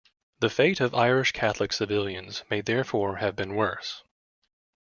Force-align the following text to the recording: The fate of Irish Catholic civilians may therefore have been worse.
The 0.39 0.49
fate 0.49 0.81
of 0.81 0.95
Irish 0.95 1.31
Catholic 1.31 1.71
civilians 1.71 2.41
may 2.49 2.61
therefore 2.61 3.17
have 3.17 3.35
been 3.35 3.53
worse. 3.53 4.01